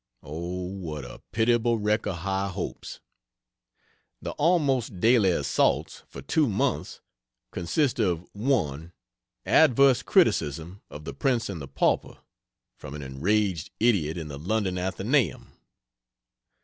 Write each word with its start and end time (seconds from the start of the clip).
O, 0.23 0.39
what 0.55 1.05
a 1.05 1.21
pitiable 1.31 1.77
wreck 1.77 2.07
of 2.07 2.15
high 2.15 2.47
hopes! 2.47 3.01
The 4.19 4.31
"almost 4.31 4.99
daily" 4.99 5.29
assaults, 5.29 6.01
for 6.07 6.23
two 6.23 6.49
months, 6.49 7.01
consist 7.51 7.99
of 7.99 8.27
1. 8.33 8.93
Adverse 9.45 10.01
criticism 10.01 10.81
of 10.89 11.03
P. 11.03 11.13
& 11.39 11.39
P. 11.39 12.13
from 12.75 12.95
an 12.95 13.03
enraged 13.03 13.69
idiot 13.79 14.17
in 14.17 14.27
the 14.27 14.39
London 14.39 14.79
Atheneum; 14.79 15.43
2. 15.45 15.51